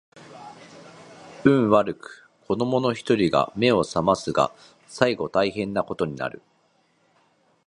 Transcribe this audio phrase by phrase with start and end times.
[1.43, 4.51] 運悪く子供の一人が眼を醒ますが
[4.87, 6.41] 最後大変な事になる